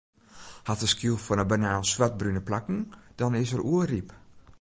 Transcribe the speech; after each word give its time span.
Hat 0.69 0.79
de 0.83 0.87
skyl 0.93 1.17
fan 1.25 1.41
'e 1.41 1.45
banaan 1.51 1.85
swartbrune 1.91 2.41
plakken, 2.47 2.79
dan 3.19 3.37
is 3.43 3.51
er 3.55 3.63
oerryp. 3.71 4.09